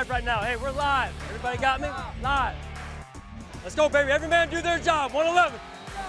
[0.00, 0.40] live right now.
[0.40, 1.12] Hey, we're live.
[1.26, 1.88] Everybody got me?
[2.22, 2.56] Live.
[3.62, 4.10] Let's go, baby.
[4.10, 5.12] Every man do their job.
[5.12, 5.60] 111.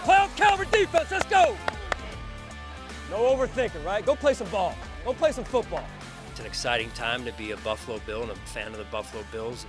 [0.03, 1.11] Play on Calvert defense.
[1.11, 1.57] Let's go.
[3.09, 4.05] No overthinking, right?
[4.05, 4.75] Go play some ball.
[5.03, 5.83] Go play some football.
[6.29, 9.25] It's an exciting time to be a Buffalo Bill and a fan of the Buffalo
[9.29, 9.65] Bills.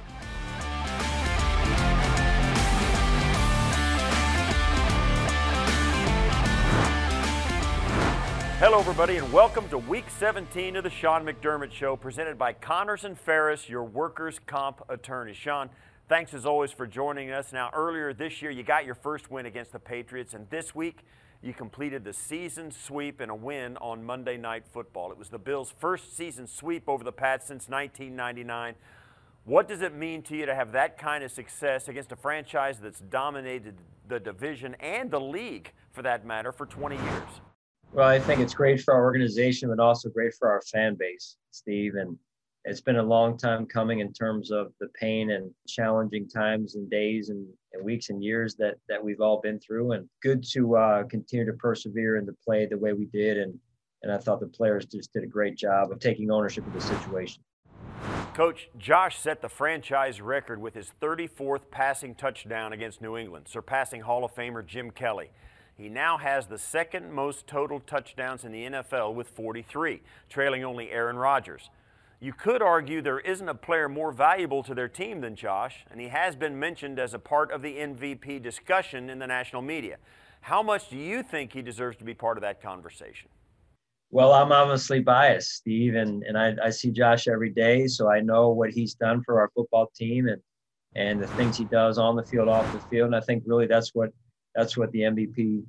[8.63, 13.03] Hello, everybody, and welcome to Week 17 of the Sean McDermott Show, presented by Connors
[13.03, 15.33] and Ferris, your workers' comp attorney.
[15.33, 15.69] Sean,
[16.09, 17.53] thanks as always for joining us.
[17.53, 21.01] Now, earlier this year, you got your first win against the Patriots, and this week,
[21.43, 25.11] you completed the season sweep and a win on Monday Night Football.
[25.11, 28.77] It was the Bills' first season sweep over the Pats since 1999.
[29.45, 32.79] What does it mean to you to have that kind of success against a franchise
[32.79, 33.75] that's dominated
[34.07, 37.41] the division and the league, for that matter, for 20 years?
[37.95, 41.37] Well, I think it's great for our organization, but also great for our fan base,
[41.51, 41.97] Steve.
[41.97, 42.17] And
[42.65, 46.89] it's been a long time coming in terms of the pain and challenging times and
[46.91, 49.93] days and, and weeks and years that that we've all been through.
[49.93, 53.37] And good to uh, continue to persevere and to play the way we did.
[53.37, 53.59] And
[54.03, 56.81] and I thought the players just did a great job of taking ownership of the
[56.81, 57.43] situation.
[58.33, 64.01] Coach, Josh set the franchise record with his 34th passing touchdown against New England, surpassing
[64.01, 65.31] Hall of Famer Jim Kelly.
[65.77, 70.91] He now has the second most total touchdowns in the NFL with 43, trailing only
[70.91, 71.71] Aaron Rodgers.
[72.21, 76.01] You could argue there isn't a player more valuable to their team than Josh, and
[76.01, 79.97] he has been mentioned as a part of the MVP discussion in the national media.
[80.43, 83.29] How much do you think he deserves to be part of that conversation?
[84.11, 88.21] Well, I'm obviously biased, Steve, and, and I, I see Josh every day, so I
[88.21, 90.41] know what he's done for our football team and
[90.95, 93.07] and the things he does on the field, off the field.
[93.07, 94.11] And I think really that's what
[94.55, 95.63] that's what the MVP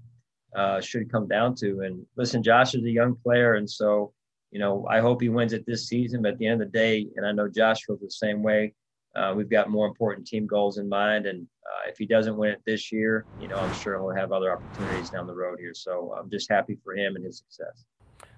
[0.56, 1.82] uh, should come down to.
[1.82, 4.14] And listen, Josh is a young player, and so
[4.52, 6.22] you know I hope he wins it this season.
[6.22, 8.74] But at the end of the day, and I know Josh feels the same way.
[9.16, 12.52] Uh, we've got more important team goals in mind, and uh, if he doesn't win
[12.52, 15.74] it this year, you know I'm sure he'll have other opportunities down the road here.
[15.74, 17.86] So I'm just happy for him and his success.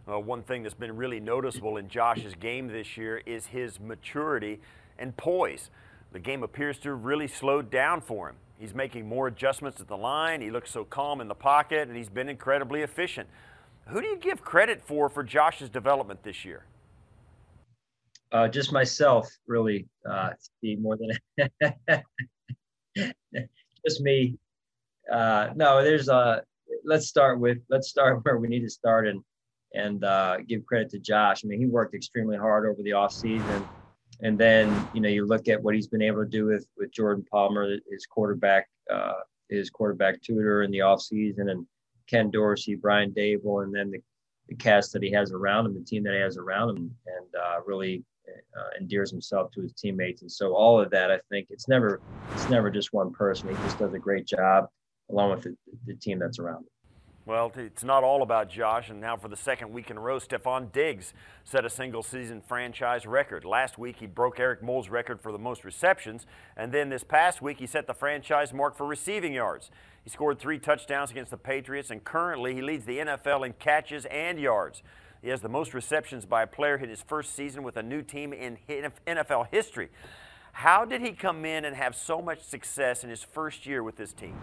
[0.08, 4.60] Uh, one thing that's been really noticeable in Josh's game this year is his maturity
[5.00, 5.72] and poise.
[6.12, 8.36] The game appears to have really slowed down for him.
[8.60, 10.42] He's making more adjustments at the line.
[10.42, 13.28] He looks so calm in the pocket, and he's been incredibly efficient.
[13.88, 16.64] Who do you give credit for for Josh's development this year?
[18.32, 21.12] Uh, just myself, really, uh, Steve, more than
[23.86, 24.38] just me.
[25.12, 26.42] Uh, no, there's a.
[26.84, 29.22] Let's start with let's start where we need to start and
[29.74, 31.42] and uh, give credit to Josh.
[31.44, 33.68] I mean, he worked extremely hard over the off season
[34.22, 36.92] and then you know you look at what he's been able to do with with
[36.92, 39.14] Jordan Palmer, his quarterback, uh,
[39.50, 41.66] his quarterback tutor in the offseason, and
[42.08, 44.00] Ken Dorsey, Brian Daboll, and then the,
[44.48, 47.36] the cast that he has around him, the team that he has around him, and
[47.36, 50.22] uh, really uh, endears himself to his teammates.
[50.22, 52.02] And so all of that, I think, it's never
[52.32, 53.50] it's never just one person.
[53.50, 54.68] He just does a great job
[55.10, 55.56] along with the,
[55.86, 56.75] the team that's around him.
[57.28, 60.20] Well, it's not all about Josh, and now for the second week in a row,
[60.20, 61.12] Stefon Diggs
[61.44, 63.46] set a single season franchise record.
[63.46, 67.42] Last week, he broke Eric Moulds' record for the most receptions, and then this past
[67.42, 69.72] week, he set the franchise mark for receiving yards.
[70.04, 74.06] He scored three touchdowns against the Patriots, and currently he leads the NFL in catches
[74.06, 74.84] and yards.
[75.24, 78.04] He has the most receptions by a player in his first season with a new
[78.04, 78.60] team in
[79.08, 79.90] NFL history.
[80.52, 83.96] How did he come in and have so much success in his first year with
[83.96, 84.36] this team?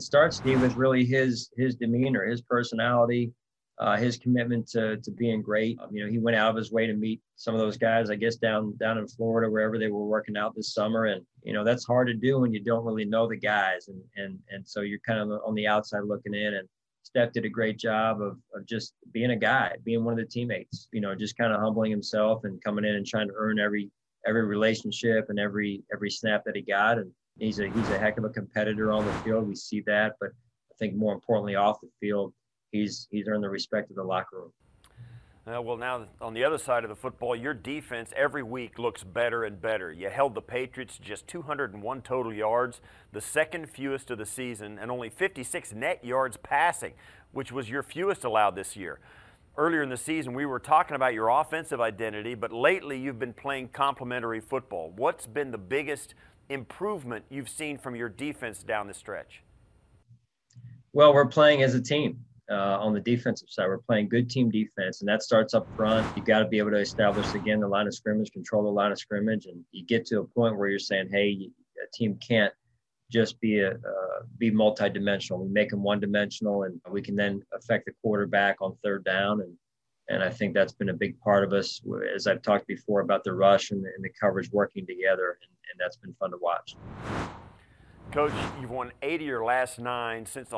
[0.00, 3.32] Starts Steve with really his his demeanor, his personality,
[3.78, 5.78] uh, his commitment to to being great.
[5.80, 8.10] Um, you know, he went out of his way to meet some of those guys,
[8.10, 11.52] I guess down down in Florida, wherever they were working out this summer, and you
[11.52, 14.66] know that's hard to do when you don't really know the guys, and and and
[14.66, 16.68] so you're kind of on the outside looking in, and
[17.02, 20.26] Steph did a great job of of just being a guy, being one of the
[20.26, 23.58] teammates, you know, just kind of humbling himself and coming in and trying to earn
[23.58, 23.90] every
[24.26, 28.18] every relationship and every every snap that he got, and He's a he's a heck
[28.18, 29.48] of a competitor on the field.
[29.48, 32.32] We see that, but I think more importantly off the field,
[32.72, 34.52] he's he's earned the respect of the locker room.
[35.46, 39.02] Uh, well, now on the other side of the football, your defense every week looks
[39.02, 39.90] better and better.
[39.90, 42.82] You held the Patriots just 201 total yards,
[43.12, 46.92] the second fewest of the season, and only 56 net yards passing,
[47.32, 49.00] which was your fewest allowed this year.
[49.56, 53.32] Earlier in the season, we were talking about your offensive identity, but lately you've been
[53.32, 54.92] playing complementary football.
[54.94, 56.14] What's been the biggest
[56.48, 59.42] improvement you've seen from your defense down the stretch?
[60.92, 62.18] Well, we're playing as a team
[62.50, 63.66] uh, on the defensive side.
[63.66, 66.06] We're playing good team defense, and that starts up front.
[66.16, 68.92] You've got to be able to establish again the line of scrimmage, control the line
[68.92, 71.50] of scrimmage, and you get to a point where you're saying, "Hey,
[71.82, 72.52] a team can't
[73.10, 75.44] just be a uh, be multi-dimensional.
[75.44, 79.54] We make them one-dimensional, and we can then affect the quarterback on third down and
[80.10, 81.82] And I think that's been a big part of us,
[82.14, 85.38] as I've talked before about the rush and the, and the coverage working together.
[85.42, 86.76] And, and that's been fun to watch.
[88.10, 90.52] Coach, you've won eight of your last nine since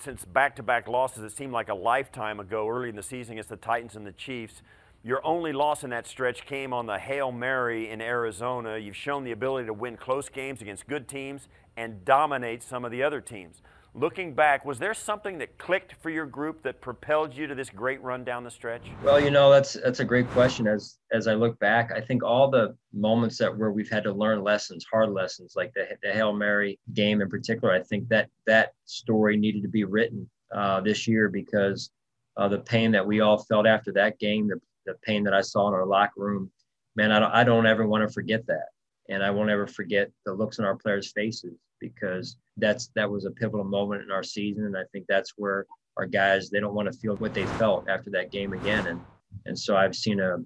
[0.00, 1.22] since back-to-back losses.
[1.22, 4.12] It seemed like a lifetime ago, early in the season against the Titans and the
[4.12, 4.62] Chiefs.
[5.02, 8.78] Your only loss in that stretch came on the Hail Mary in Arizona.
[8.78, 11.46] You've shown the ability to win close games against good teams
[11.76, 13.60] and dominate some of the other teams.
[13.96, 17.70] Looking back, was there something that clicked for your group that propelled you to this
[17.70, 18.82] great run down the stretch?
[19.04, 20.66] Well, you know, that's that's a great question.
[20.66, 24.12] As as I look back, I think all the moments that where we've had to
[24.12, 28.30] learn lessons, hard lessons, like the the Hail Mary game in particular, I think that
[28.48, 31.92] that story needed to be written uh, this year because
[32.36, 35.40] uh, the pain that we all felt after that game, the the pain that I
[35.40, 36.50] saw in our locker room,
[36.96, 38.66] man, I don't, I don't ever want to forget that.
[39.08, 43.26] And I won't ever forget the looks on our players' faces because that's that was
[43.26, 44.64] a pivotal moment in our season.
[44.64, 45.66] And I think that's where
[45.96, 48.86] our guys they don't want to feel what they felt after that game again.
[48.86, 49.00] And
[49.46, 50.38] and so I've seen a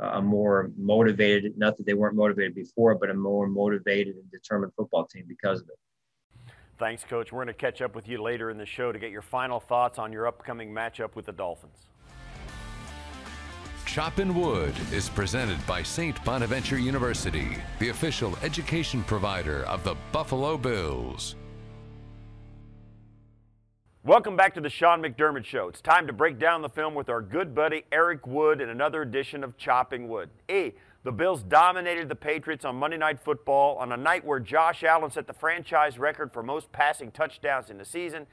[0.00, 4.72] a more motivated, not that they weren't motivated before, but a more motivated and determined
[4.76, 6.52] football team because of it.
[6.78, 7.32] Thanks, Coach.
[7.32, 9.60] We're going to catch up with you later in the show to get your final
[9.60, 11.86] thoughts on your upcoming matchup with the Dolphins.
[13.94, 16.24] Choppin' Wood is presented by St.
[16.24, 21.36] Bonaventure University, the official education provider of the Buffalo Bills.
[24.02, 25.68] Welcome back to the Sean McDermott Show.
[25.68, 29.02] It's time to break down the film with our good buddy Eric Wood in another
[29.02, 30.28] edition of Chopping Wood.
[30.50, 30.72] E,
[31.04, 35.12] the Bills dominated the Patriots on Monday Night Football on a night where Josh Allen
[35.12, 38.26] set the franchise record for most passing touchdowns in the season,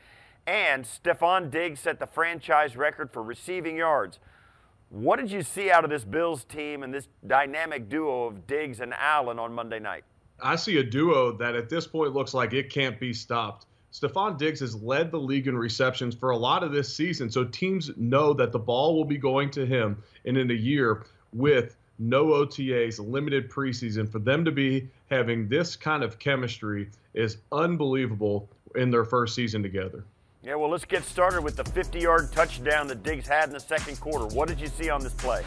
[0.47, 4.17] and Stefon Diggs set the franchise record for receiving yards.
[4.91, 8.81] What did you see out of this Bills team and this dynamic duo of Diggs
[8.81, 10.03] and Allen on Monday night?
[10.43, 13.67] I see a duo that at this point looks like it can't be stopped.
[13.93, 17.45] Stefon Diggs has led the league in receptions for a lot of this season, so
[17.45, 20.03] teams know that the ball will be going to him.
[20.25, 25.77] And in a year with no OTAs, limited preseason, for them to be having this
[25.77, 30.03] kind of chemistry is unbelievable in their first season together.
[30.43, 33.99] Yeah, well, let's get started with the 50-yard touchdown that Diggs had in the second
[33.99, 34.25] quarter.
[34.35, 35.43] What did you see on this play?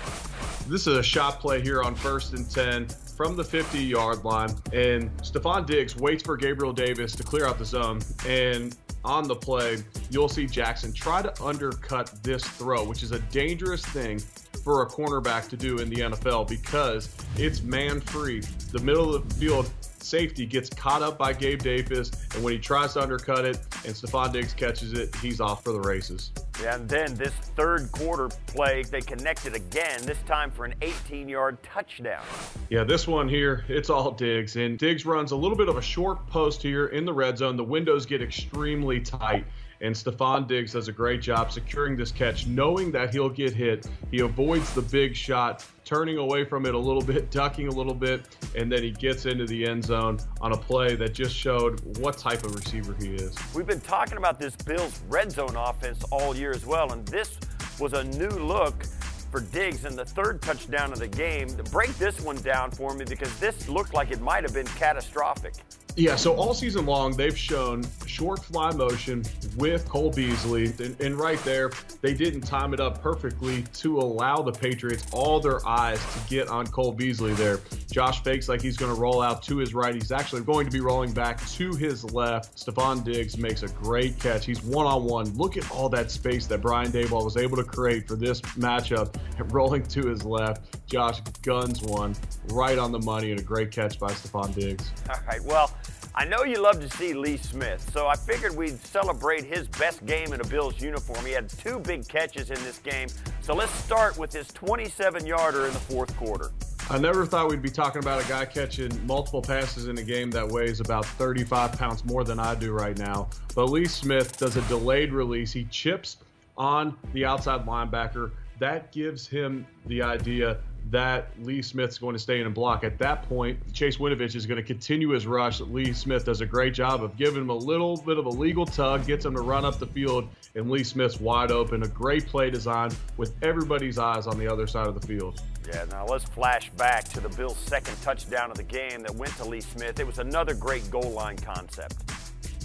[0.68, 2.86] This is a shot play here on first and 10
[3.16, 7.64] from the 50-yard line, and Stefon Diggs waits for Gabriel Davis to clear out the
[7.64, 9.78] zone, and on the play,
[10.10, 14.20] you'll see Jackson try to undercut this throw, which is a dangerous thing
[14.62, 18.42] for a cornerback to do in the NFL because it's man free.
[18.70, 19.68] The middle of the field
[20.04, 23.94] safety gets caught up by Gabe Davis, and when he tries to undercut it and
[23.94, 26.30] Stefon Diggs catches it, he's off for the races.
[26.62, 31.28] Yeah, and then this third quarter play, they connected again, this time for an 18
[31.28, 32.22] yard touchdown.
[32.68, 34.56] Yeah, this one here, it's all Diggs.
[34.56, 37.56] And Diggs runs a little bit of a short post here in the red zone.
[37.56, 39.44] The windows get extremely tight.
[39.84, 43.86] And Stefon Diggs does a great job securing this catch, knowing that he'll get hit.
[44.10, 47.92] He avoids the big shot, turning away from it a little bit, ducking a little
[47.92, 48.24] bit,
[48.56, 52.16] and then he gets into the end zone on a play that just showed what
[52.16, 53.36] type of receiver he is.
[53.54, 57.38] We've been talking about this Bills red zone offense all year as well, and this
[57.78, 58.84] was a new look
[59.30, 61.48] for Diggs in the third touchdown of the game.
[61.70, 65.52] Break this one down for me because this looked like it might have been catastrophic.
[65.96, 69.22] Yeah, so all season long, they've shown short fly motion
[69.56, 70.72] with Cole Beasley.
[70.80, 71.70] And, and, right there,
[72.00, 76.48] they didn't time it up perfectly to allow the Patriots all their eyes to get
[76.48, 77.60] on Cole Beasley there.
[77.92, 79.94] Josh fakes like he's going to roll out to his right.
[79.94, 82.56] He's actually going to be rolling back to his left.
[82.56, 84.46] Stefon Diggs makes a great catch.
[84.46, 85.32] He's one on one.
[85.36, 89.14] Look at all that space that Brian Daboll was able to create for this matchup.
[89.52, 92.16] Rolling to his left, Josh guns one
[92.50, 94.90] right on the money and a great catch by Stefon Diggs.
[95.08, 95.70] All right, well,
[96.16, 100.06] I know you love to see Lee Smith, so I figured we'd celebrate his best
[100.06, 101.26] game in a Bills uniform.
[101.26, 103.08] He had two big catches in this game,
[103.40, 106.52] so let's start with his 27 yarder in the fourth quarter.
[106.88, 110.30] I never thought we'd be talking about a guy catching multiple passes in a game
[110.30, 113.28] that weighs about 35 pounds more than I do right now.
[113.56, 115.50] But Lee Smith does a delayed release.
[115.50, 116.18] He chips
[116.56, 118.30] on the outside linebacker.
[118.60, 120.58] That gives him the idea
[120.90, 122.84] that Lee Smith's going to stay in and block.
[122.84, 125.60] At that point, Chase Winovich is going to continue his rush.
[125.60, 128.66] Lee Smith does a great job of giving him a little bit of a legal
[128.66, 131.82] tug, gets him to run up the field, and Lee Smith's wide open.
[131.82, 135.40] A great play design with everybody's eyes on the other side of the field.
[135.66, 139.34] Yeah, now let's flash back to the Bills' second touchdown of the game that went
[139.38, 139.98] to Lee Smith.
[139.98, 142.13] It was another great goal line concept.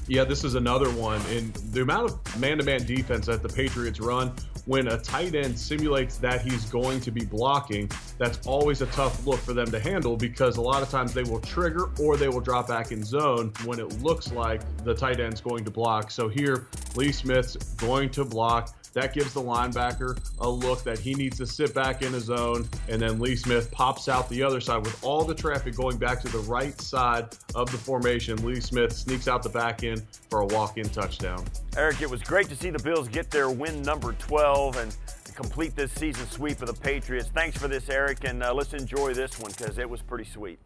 [0.09, 1.21] Yeah, this is another one.
[1.29, 4.33] And the amount of man to man defense that the Patriots run
[4.65, 9.25] when a tight end simulates that he's going to be blocking, that's always a tough
[9.27, 12.27] look for them to handle because a lot of times they will trigger or they
[12.27, 16.09] will drop back in zone when it looks like the tight end's going to block.
[16.09, 18.75] So here, Lee Smith's going to block.
[18.93, 22.67] That gives the linebacker a look that he needs to sit back in his zone.
[22.87, 26.21] And then Lee Smith pops out the other side with all the traffic going back
[26.21, 28.43] to the right side of the formation.
[28.45, 31.45] Lee Smith sneaks out the back end for a walk in touchdown.
[31.77, 34.95] Eric, it was great to see the Bills get their win number 12 and
[35.35, 37.29] complete this season sweep of the Patriots.
[37.33, 40.59] Thanks for this, Eric, and uh, let's enjoy this one because it was pretty sweet.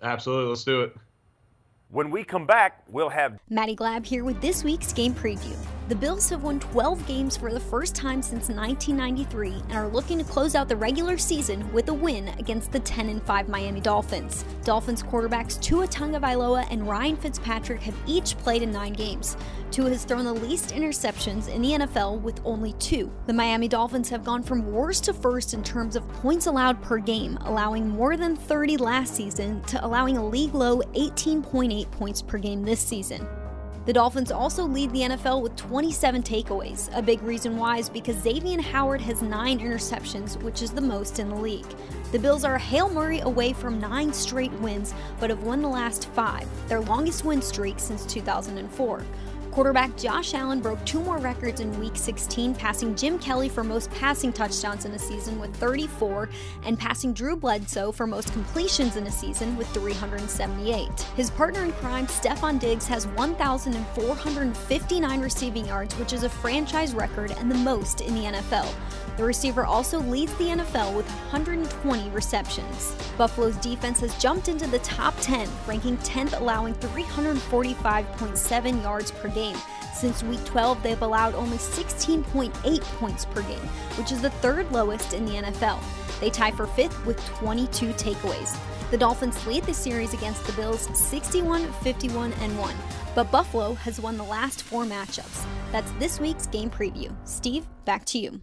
[0.00, 0.48] Absolutely.
[0.48, 0.96] Let's do it.
[1.90, 5.56] When we come back, we'll have Maddie Glab here with this week's game preview.
[5.92, 10.16] The Bills have won 12 games for the first time since 1993 and are looking
[10.16, 14.46] to close out the regular season with a win against the 10 5 Miami Dolphins.
[14.64, 19.36] Dolphins quarterbacks Tua Tagovailoa and Ryan Fitzpatrick have each played in 9 games.
[19.70, 23.12] Tua has thrown the least interceptions in the NFL with only 2.
[23.26, 26.96] The Miami Dolphins have gone from worst to first in terms of points allowed per
[26.96, 32.38] game, allowing more than 30 last season to allowing a league low 18.8 points per
[32.38, 33.28] game this season.
[33.84, 36.88] The Dolphins also lead the NFL with 27 takeaways.
[36.96, 41.18] A big reason why is because Xavier Howard has 9 interceptions, which is the most
[41.18, 41.66] in the league.
[42.12, 46.08] The Bills are Hail Mary away from 9 straight wins, but have won the last
[46.10, 49.02] 5, their longest win streak since 2004.
[49.52, 53.90] Quarterback Josh Allen broke two more records in Week 16, passing Jim Kelly for most
[53.90, 56.30] passing touchdowns in a season with 34,
[56.64, 60.88] and passing Drew Bledsoe for most completions in a season with 378.
[61.16, 67.32] His partner in crime, Stefon Diggs, has 1,459 receiving yards, which is a franchise record
[67.32, 68.72] and the most in the NFL.
[69.16, 72.96] The receiver also leads the NFL with 120 receptions.
[73.18, 79.56] Buffalo's defense has jumped into the top 10, ranking 10th, allowing 345.7 yards per game.
[79.94, 85.12] Since week 12, they've allowed only 16.8 points per game, which is the third lowest
[85.12, 85.78] in the NFL.
[86.20, 88.58] They tie for fifth with 22 takeaways.
[88.90, 92.76] The Dolphins lead the series against the Bills 61 51 and 1,
[93.14, 95.46] but Buffalo has won the last four matchups.
[95.70, 97.14] That's this week's game preview.
[97.24, 98.42] Steve, back to you.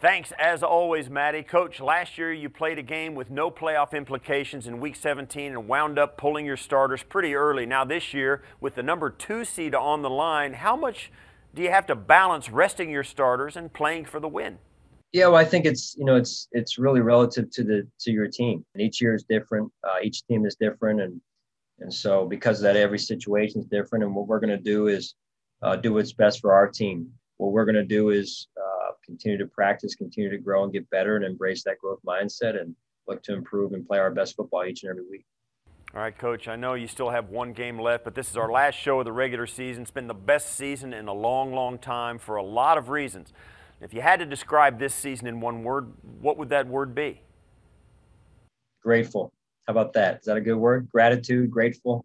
[0.00, 1.42] Thanks, as always, Maddie.
[1.42, 5.66] Coach, last year you played a game with no playoff implications in Week 17 and
[5.66, 7.66] wound up pulling your starters pretty early.
[7.66, 11.10] Now, this year, with the number two seed on the line, how much
[11.52, 14.58] do you have to balance resting your starters and playing for the win?
[15.10, 18.28] Yeah, well, I think it's you know it's it's really relative to the to your
[18.28, 18.64] team.
[18.74, 19.72] And each year is different.
[19.82, 21.20] Uh, each team is different, and
[21.80, 24.04] and so because of that, every situation is different.
[24.04, 25.14] And what we're going to do is
[25.60, 27.10] uh, do what's best for our team.
[27.38, 28.46] What we're going to do is
[29.08, 32.74] continue to practice, continue to grow and get better and embrace that growth mindset and
[33.08, 35.24] look to improve and play our best football each and every week.
[35.94, 38.52] All right, Coach, I know you still have one game left, but this is our
[38.52, 39.82] last show of the regular season.
[39.82, 43.32] It's been the best season in a long, long time for a lot of reasons.
[43.80, 47.22] If you had to describe this season in one word, what would that word be?
[48.82, 49.32] Grateful.
[49.66, 50.18] How about that?
[50.20, 50.88] Is that a good word?
[50.90, 52.04] Gratitude, grateful.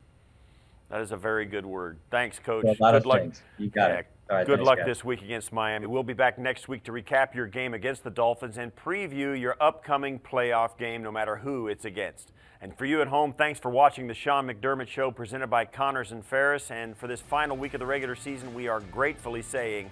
[0.90, 1.98] That is a very good word.
[2.10, 2.64] Thanks, Coach.
[2.64, 3.22] a lot good of luck.
[3.22, 3.42] Things.
[3.58, 4.08] You got yeah, it.
[4.30, 4.86] Good thanks, luck guys.
[4.88, 5.86] this week against Miami.
[5.86, 9.58] We'll be back next week to recap your game against the Dolphins and preview your
[9.60, 12.32] upcoming playoff game, no matter who it's against.
[12.62, 16.14] And for you at home, thanks for watching the Sean McDermott Show presented by Connors
[16.14, 16.72] and Ferris.
[16.72, 19.92] And for this final week of the regular season, we are gratefully saying,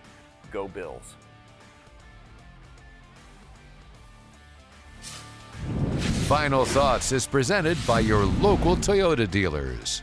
[0.52, 1.16] Go Bills.
[6.28, 10.02] Final Thoughts is presented by your local Toyota dealers.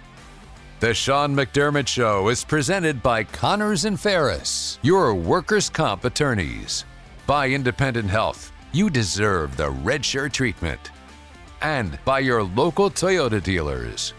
[0.81, 6.85] The Sean McDermott Show is presented by Connors and Ferris, your workers' comp attorneys.
[7.27, 10.93] By Independent Health, you deserve the red shirt treatment.
[11.63, 14.15] And by your local Toyota dealers.